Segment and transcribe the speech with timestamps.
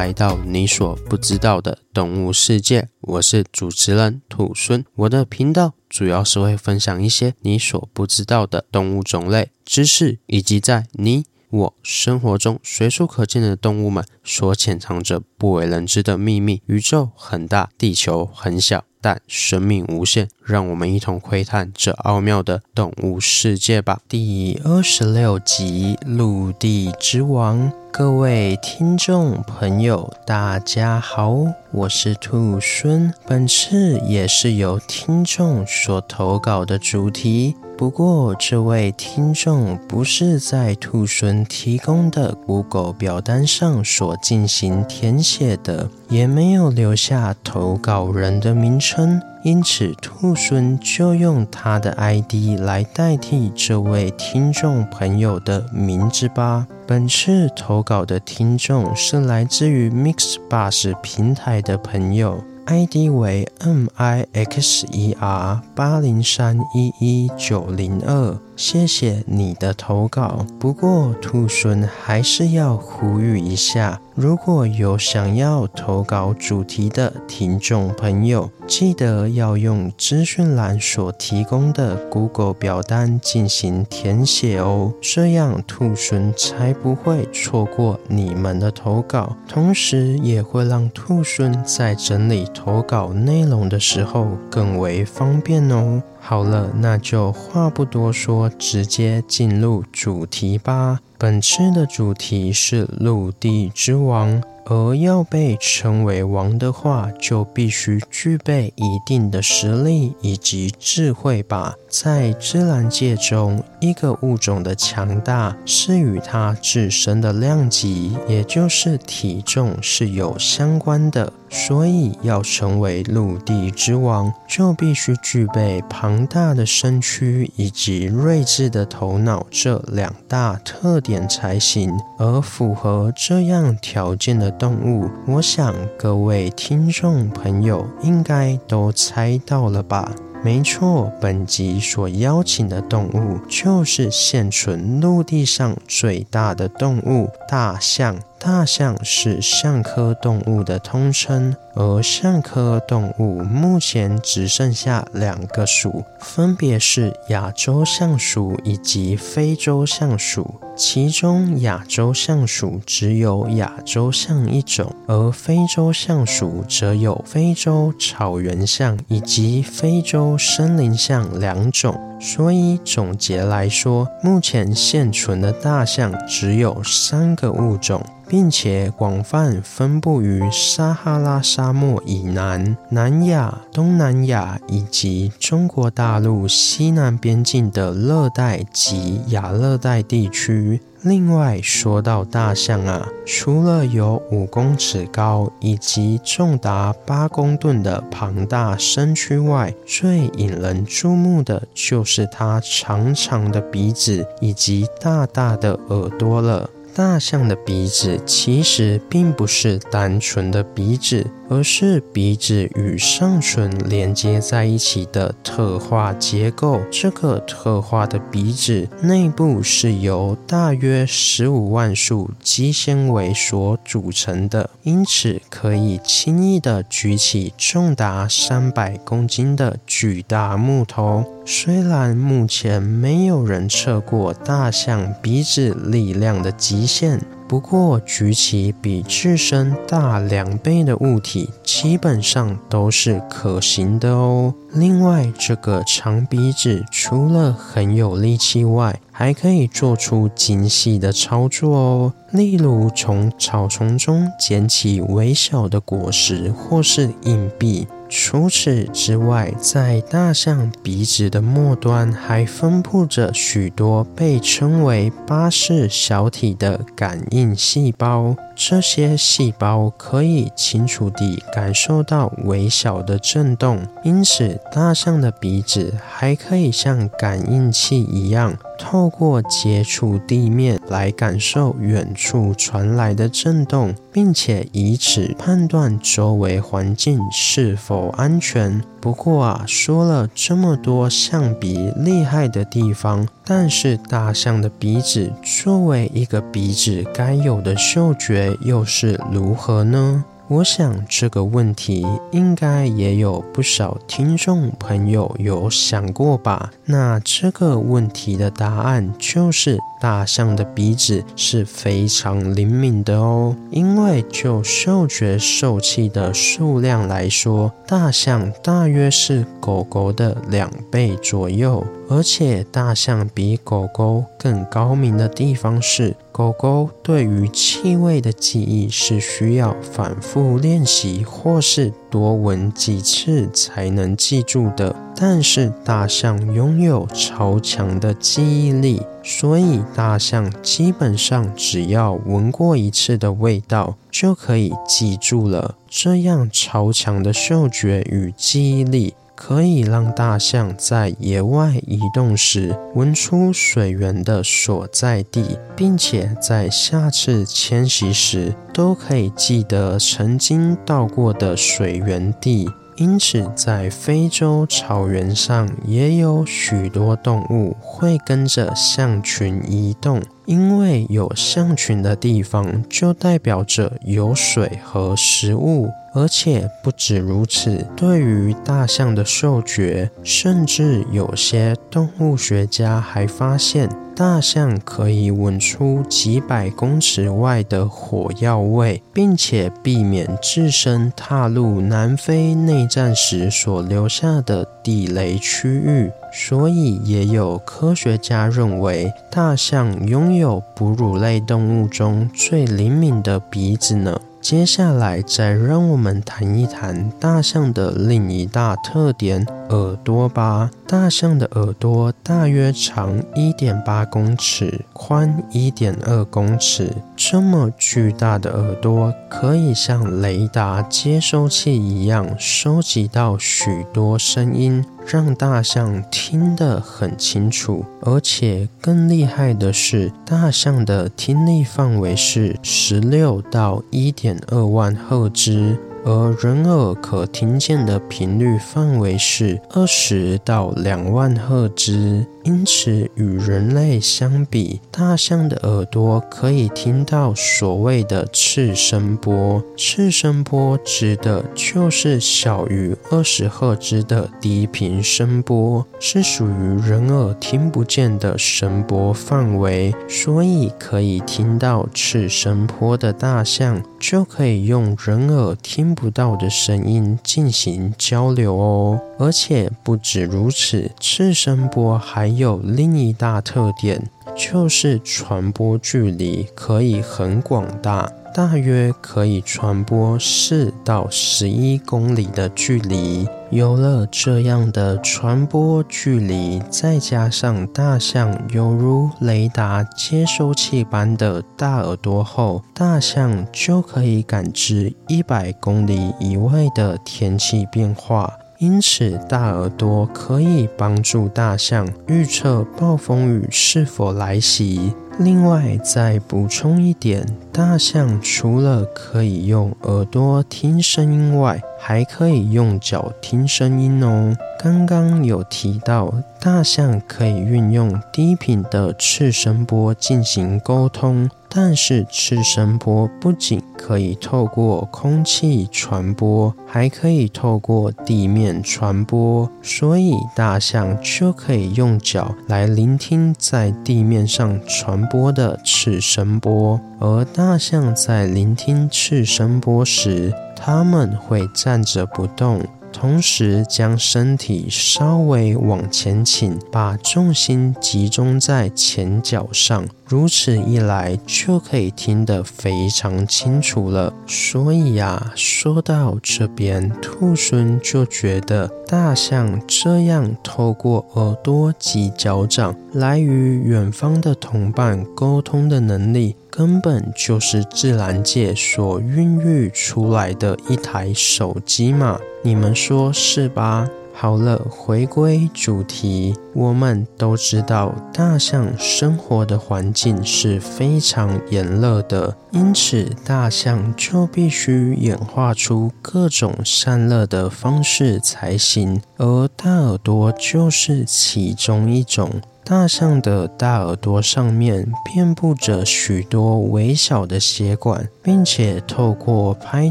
[0.00, 4.82] 来到你所不知道的动物世界，我是主持人土孙。
[4.94, 16.62] 我的频道主要是会分享一些你所不知道的动物种类知识，以及在你我生活中随处可见的动物们所潜藏着不为人知的秘密。
[16.64, 18.86] 宇宙很大，地球很小。
[19.02, 24.00] 但生命无限，让我们一同窥探这奥妙的动物世界吧。
[24.08, 31.36] 第二十六集《陆地之王》，各位听众朋友，大家好，
[31.70, 33.14] 我是兔孙。
[33.26, 37.54] 本次也是由听众所投稿的主题。
[37.78, 56.66] 不过，这位听众不是在兔孙提供的 Google 表单上所进行填写的，也没有留下投稿人的名称，因此兔孙就用他的 ID 来代替这位听众朋友的名字吧。
[56.86, 62.44] 本次投稿的听众是来自于 MixBus 平台的朋友。
[62.66, 70.46] ID 为 M I X E R 八零三一一九零二，谢谢你的投稿。
[70.60, 73.98] 不过，兔孙还是要呼吁一下。
[74.20, 96.02] 如果有想要投稿主题的听众朋友，记得要用资讯栏所提供的 Google 表单进行填写哦，这样兔猻才不会错过你们的投稿，同时也会让兔猻在整理投稿内容的时候更为方便哦。
[96.20, 101.00] 好了，那就话不多说，直接进入主题吧。
[101.18, 104.42] 本次的主题是陆地之王。
[104.66, 111.74] 而要被称为王的话，就必须具备一定的实力以及智慧吧。
[111.88, 121.32] 在自然界中，一个物种的强大是与它自身的量级，也就是体重是有相关的。
[121.50, 131.92] 所以，要成为陆地之王，就必须具备庞大的身躯以及睿智的头脑这两大特点才行。
[132.18, 140.12] 而符合这样条件的动物，我想各位听众朋友应该都猜到了吧？
[140.42, 148.18] 没错，本集所邀请的动物就是现存陆地上最大的动物——大象。
[148.42, 160.54] 大象是象科动物的通称，而象科动物目前只剩下两个属，分别是亚洲象属以及非洲象属。
[160.74, 171.98] 其中亚洲象属只有亚洲象一种，而非洲象属则有非洲草原象以及非洲森林象两种。
[172.20, 178.04] 所以总结来说，目前现存的大象只有三个物种。
[178.30, 190.80] 并且广泛分布于撒哈拉沙漠以南、南亚、东南亚以及中国大陆西南边境的热带及亚热带地区。
[191.02, 206.68] 另外说到大象啊，除了有五公尺高以及重达八公吨的庞大身躯外，最引人注目的就是它长长的鼻子以及大大的耳朵了。
[206.94, 211.24] 大象的鼻子其实并不是单纯的鼻子。
[211.50, 216.80] 而是鼻子与上唇连接在一起的特化结构。
[216.92, 231.24] 这个特化的鼻子内部是由大约十五万束肌纤维所组成的，因此可以轻易地举起重达三百公斤的巨大木头。
[231.44, 237.20] 虽然目前没有人测过大象鼻子力量的极限。
[237.50, 244.54] 不过，举起比自身大两倍的物体，基本上都是可行的哦。
[244.72, 257.86] 另外，这个长鼻子除了很有力气外，还可以做出精细的操作哦，例如从草丛中捡起微小的果实或是硬币。
[258.08, 268.34] 除此之外，在大象鼻子的末端还分布着许多被称为巴氏小体的感应细胞。
[268.62, 288.82] 这些细胞可以清楚地感受到微小的震动，因此大象的鼻子还可以像感应器一样，透过接触地面来感受远处传来的震动，并且以此判断周围环境是否安全。
[289.00, 300.24] 不过啊，说了这么多象鼻厉害的地方，但是大象的鼻子作为一个鼻子该有的嗅觉又是如何呢？
[300.50, 306.72] 我想这个问题应该也有不少听众朋友有想过吧？
[306.86, 313.54] 那这个问题的答案就是大象的鼻子是非常灵敏的哦。
[313.70, 321.86] 因为就嗅觉受器的数量来说，大象大约是狗狗的两倍左右。
[322.08, 334.96] 而且大象比狗狗更高明的地方是，狗狗对于气味的记忆是需要反复练习或是多闻几次才能记住的。
[335.14, 345.74] 但是大象拥有超强的记忆力，所以大象基本上只要闻过一次的味道就可以记住了。
[345.90, 349.12] 这样超强的嗅觉与记忆力。
[349.42, 362.68] 可以让大象在野外移动时闻出水源的所在地，并且在下次迁徙时都可以记得曾经到过的水源地。
[362.96, 375.88] 因此，在非洲草原上也有许多动物会跟着象群移动，因为有象群的地方就代表着有水和食物。
[376.12, 396.10] 而且不止如此，对于大象的嗅觉，甚至有些动物学家还发现，大象可以闻出几百公尺外的火药味，并且避免自身踏入南非内战时所留下的地雷区域。
[396.32, 404.20] 所以，也有科学家认为，大象拥有哺乳类动物中最灵敏的鼻子呢。
[404.40, 410.70] 接下来，再让我们谈一谈大象的另一大特点——耳朵吧。
[410.90, 416.92] 大象的耳朵大约长一点八公尺，宽一点二公尺。
[417.14, 424.84] 这么巨大的耳朵，可以像雷达接收器一样，收集到许多声音。
[425.06, 435.76] 让大象听得很清楚，而且更厉害的是，大象的听力范围是十六到一点二万赫兹。
[436.04, 449.62] 而人耳可听见的频率范围是二十到两万赫兹，因此与人类相比，大象的耳朵可以听到所谓的次声波。
[449.76, 459.94] 次声波指的就是小于二十赫兹的低频声波，是属于人耳听不见的声波范围。
[460.08, 465.80] 所以，可以听到次声波的大象，就可以用人耳听。
[465.80, 478.10] 听不到的声音进行交流哦，而且不止如此，次声波还有另一大特点，就是传播距离可以很广大。
[478.32, 483.26] 大约可以传播四到十一公里的距离。
[483.50, 498.32] 有了这样的传播距离，再加上大象犹如雷达接收器般的大耳朵后，大象就可以感知一百公里以外的天气变化。
[498.60, 504.92] 因此，大耳朵可以帮助大象预测暴风雨是否来袭。
[505.18, 514.36] 另外，再补充一点，大象除了可以用耳朵听声音外，还可以用脚听声音哦。
[514.58, 521.30] 刚刚有提到，大象可以运用低频的次声波进行沟通。
[521.52, 536.80] 但是次声波不仅可以透过空气传播，还可以透过地面传播，所以大象就可以用脚来聆听在地面上传播的次声波。
[537.00, 542.60] 而大象在聆听次声波时，它们会站着不动。
[542.92, 549.86] 同时将身体稍微往前倾，把重心集中在前脚上。
[550.04, 554.12] 如此一来，就可以听得非常清楚了。
[554.26, 572.18] 所以呀，说到这边，兔孙就觉得大象这样透过耳朵及脚掌来与远方的同伴沟通的能力，根本就是自然界所孕育出来的一台手机嘛。
[572.42, 573.88] 你们说是吧？
[574.12, 592.42] 好了，回归主题，我们都知道大象生活的环境是非常炎热的，因此大象就必须演化出各种散热的方式才行，而大耳朵就是其中一种。
[592.70, 599.90] 大象的大耳朵上面遍布着许多微小的血管，并且透过拍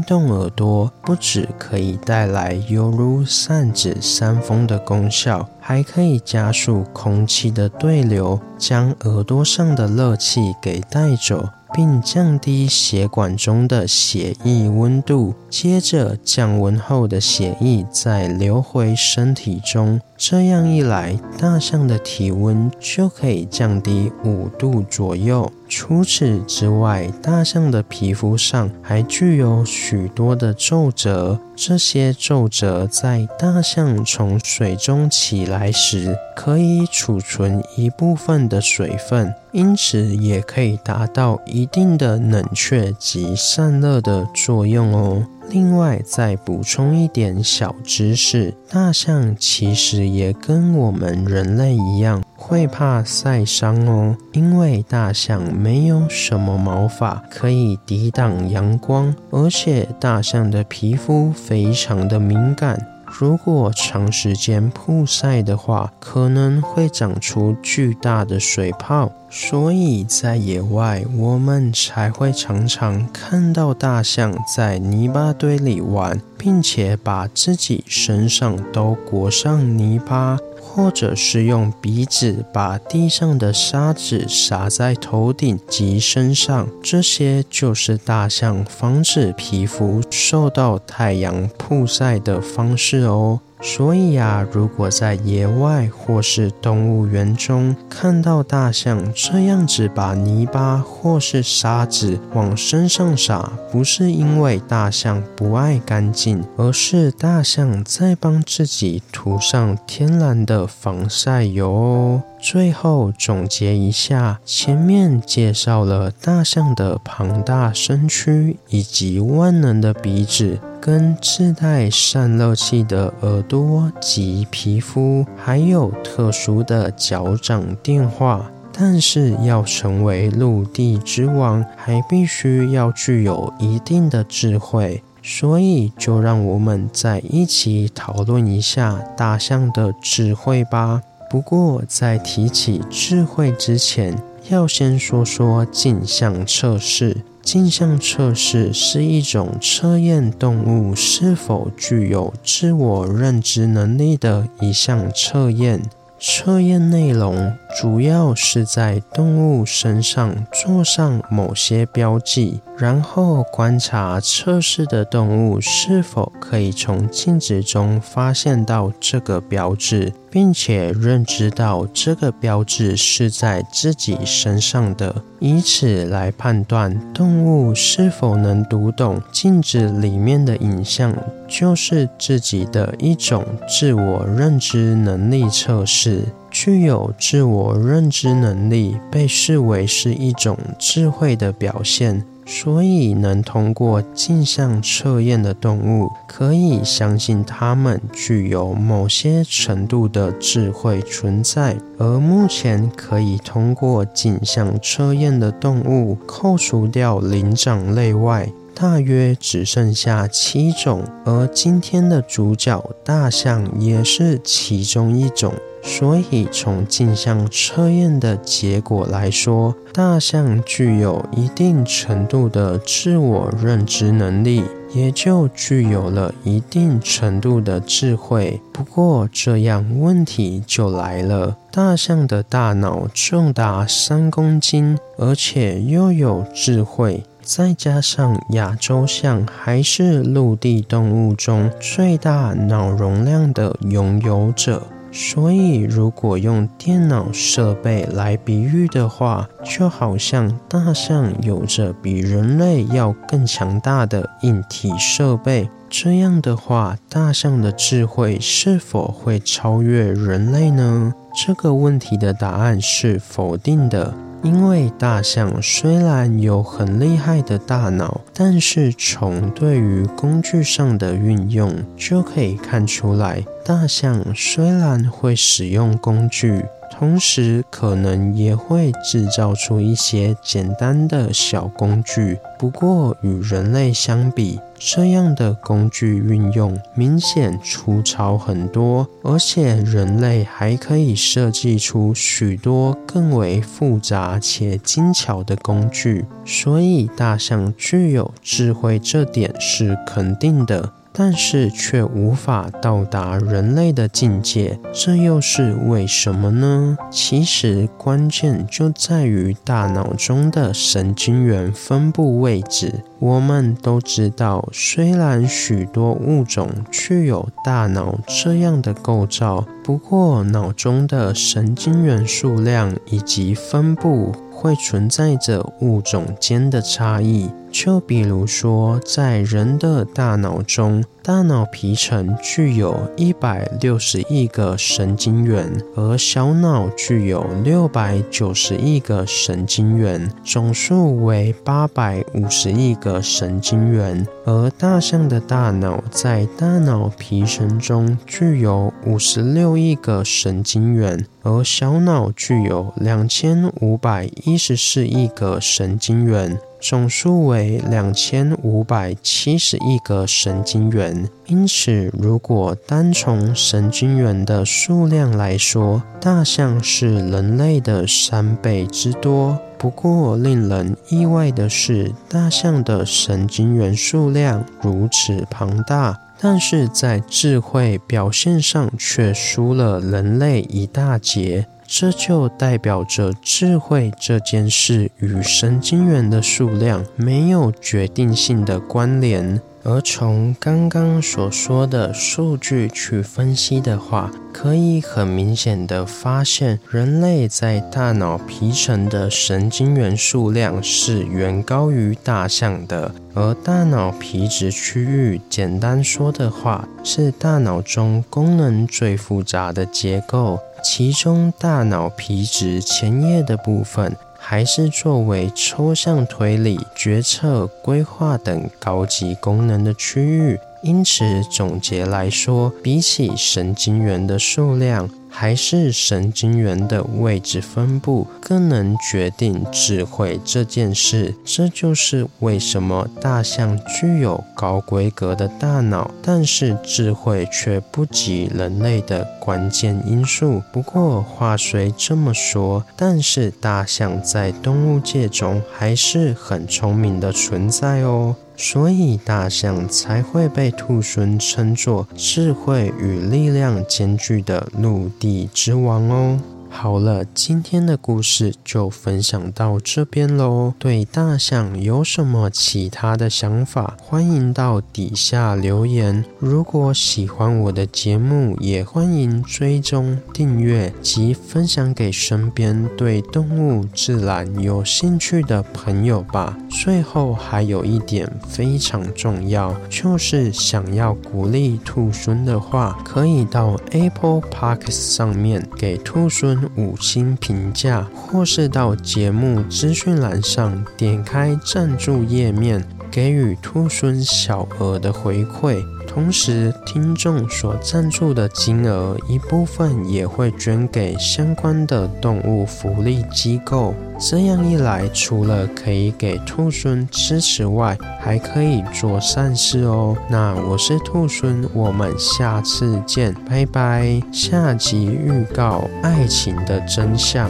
[0.00, 11.50] 动耳朵，不止可以带来犹如扇子扇风的功效，还可以加速空气的对流，将耳朵上的热气给带走。
[11.72, 20.00] 并降低血管中的血液温度，接着降温后的血液再流回身体中。
[20.16, 25.50] 这样一来，大象的体温就可以降低五度左右。
[25.70, 45.24] 除此之外，大象的皮肤上还具有许多的皱褶，这些皱褶在大象从水中起来时，可以储存一部分的水分，因此也可以达到一定的冷却及散热的作用哦。
[45.48, 54.16] 另外，再补充一点小知识：大象其实也跟我们人类一样，会怕晒伤哦。
[54.32, 62.84] 因为大象没有什么毛发可以抵挡阳光，而且大象的皮肤非常的敏感。
[63.06, 80.38] 如果长时间曝晒的话，可能会长出巨大的水泡，所以在野外我们才会常常看到大象在泥巴堆里玩，并且把自己身上都裹上泥巴。
[80.72, 93.40] 或者是用鼻子把地上的沙子撒在头顶及身上，这些就是大象防止皮肤受到太阳曝晒的方式哦。
[93.62, 112.22] 所以呀，如果在野外或是动物园中看到大象这样子把泥巴或是沙子往身上撒，不是因为大象不爱干净，而是大象在帮自己涂上天然的防晒油哦。
[112.40, 120.58] 最后总结一下，前面介绍了大象的庞大身躯以及万能的鼻子。
[120.80, 135.02] 跟自带散热器的耳朵及皮肤，还有特殊的脚掌电话，但是要成为陆地之王，还必须要具有一定的智慧。
[135.22, 141.02] 所以，就让我们再一起讨论一下大象的智慧吧。
[141.28, 144.16] 不过，在提起智慧之前，
[144.48, 147.18] 要先说说镜像测试。
[147.42, 155.82] 镜像测试是一种测验动物是否具有自我认知能力的一项测验。
[156.22, 181.14] 测验内容主要是在动物身上做上某些标记，然后观察测试的动物是否可以从镜子中发现到这个标志，并且认知到这个标志是在自己身上的，以此来判断动物是否能读懂镜子里面的影像，
[181.48, 186.24] 就是自己的一种自我认知能力测试。
[186.62, 201.78] 具有自我认知能力被视为是一种智慧的表现，所以能通过镜像测验的动物，可以相信它们具有某些程度的智慧存在。
[201.96, 208.46] 而目前可以通过镜像测验的动物，扣除掉灵长类外，
[208.80, 215.52] 大约只剩下七种，而今天的主角大象也是其中一种。
[215.82, 228.62] 所以，从镜像测验的结果来说，大象具有一定程度的自我认知能力，也就具有了一定程度的智慧。
[228.72, 237.22] 不过，这样问题就来了：大象的大脑重达三公斤，而且又有智慧。
[237.52, 244.86] 再加上亚洲象还是陆地动物中最大脑容量的拥有者。
[245.10, 255.68] 所以，如果用电脑设备来比喻的话，就好像大象有着比人类要更强大的硬体设备。
[255.88, 261.12] 这样的话，大象的智慧是否会超越人类呢？
[261.44, 264.14] 这个问题的答案是否定的。
[264.42, 276.64] 因为大象虽然有很厉害的大脑，但是从对于工具上的运用就可以看出来，大象虽然会使用工具。
[276.90, 282.38] 同时，可能也会制造出一些简单的小工具。
[282.58, 296.26] 不过，与人类相比，这样的工具运用明显粗糙很多，而且人类还可以设计出许多更为复杂且精巧的工具。
[296.44, 300.92] 所以，大象具有智慧，这点是肯定的。
[301.12, 306.96] 但是却无法到达人类的境界，这又是为什么呢？
[307.10, 313.04] 其实关键就在于大脑中的神经元分布位置。
[313.18, 327.50] 我们都知道，虽然许多物种具有大脑这样的构造，不过脑中的神经元数量以及分布会存在着物种间的差异。
[327.70, 344.26] 就比如说，在人的大脑中，大脑皮层具有一百六十亿个神经元，而小脑具有六百九十亿个神经元，总数为八百五十亿个神经元。
[344.44, 356.58] 而大象的大脑在大脑皮层中具有五十六亿个神经元，而小脑具有两千五百一十四亿个神经元。
[356.80, 369.58] 总数为两千五百七十亿个神经元，因此，如果单从神经元的数量来说，大象是人类的三倍之多。
[369.76, 381.66] 不过，令人意外的是，大象的神经元数量如此庞大，但是在智慧表现上却输了人类一大截。
[381.92, 389.60] 这就代表着智慧这件事与神经元的数量没有决定性的关联。
[389.82, 403.10] 而从刚刚所说的数据去分析的话，可以很明显的发现，人类在大脑皮层的神经元数量是远高于大象的。
[403.34, 410.58] 而大脑皮质区域，简单说的话，是大脑中功能最复杂的结构。
[410.82, 420.58] 其中，大脑皮质前叶的部分，还是作为抽象推理、决策、规划等高级功能的区域。
[420.82, 431.34] 因此，总结来说，比起神经元的数量，还是神经元的位置分布更能决定智慧这件事。
[431.44, 440.62] 这就是为什么大象具有高规格的大脑，但是智慧却不及人类的关键因素。
[440.72, 448.34] 不过话虽这么说，但是大象在动物界中还是很聪明的存在哦。
[448.62, 456.38] 所以大象才会被兔狲称作智慧与力量兼具的陆地之王哦。
[456.72, 460.72] 好了，今天的故事就分享到这边喽。
[460.78, 466.24] 对大象有什么其他的想法，欢迎到底下留言。
[466.38, 476.56] 如果喜欢我的节目，也欢迎追踪订阅及分享给身边对动物自然有兴趣的朋友吧。
[476.70, 495.84] 最后还有一点非常重要，就是想要鼓励兔孙的话，可以到 Apple Podcast 上面给兔孙五星评价，或是到节目资讯栏上点开赞助页面，给予兔孙小额的回馈。
[496.12, 503.94] 同时，听众所赞助的金额一部分也会捐给相关的动物福利机构。
[504.18, 510.16] 这样一来，除了可以给兔猻支持外，还可以做善事哦。
[510.28, 514.20] 那我是兔猻，我们下次见，拜拜。
[514.32, 517.48] 下集预告：爱情的真相。